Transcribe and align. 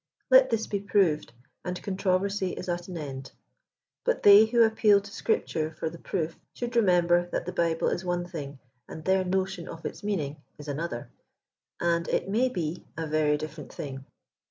Let 0.31 0.49
this 0.49 0.65
be 0.65 0.79
proved, 0.79 1.31
and 1.63 1.79
controversy 1.83 2.53
is 2.53 2.67
at 2.67 2.87
an 2.87 2.97
end. 2.97 3.33
But 4.03 4.23
they 4.23 4.45
who 4.45 4.63
appeal 4.63 4.99
to 4.99 5.11
Scrip 5.11 5.45
ture 5.45 5.75
for 5.75 5.91
the 5.91 5.99
proof, 5.99 6.39
should 6.55 6.75
remember 6.75 7.27
that 7.31 7.45
the 7.45 7.51
Bible 7.51 7.89
is 7.89 8.03
one 8.03 8.25
thing, 8.25 8.57
and 8.89 9.05
their 9.05 9.23
notion 9.23 9.67
of 9.67 9.85
its 9.85 10.01
meaning 10.03 10.37
is 10.57 10.67
another, 10.67 11.11
and, 11.79 12.07
it 12.07 12.27
may 12.27 12.49
be, 12.49 12.83
a 12.97 13.05
very 13.05 13.37
different 13.37 13.71
thing. 13.71 14.03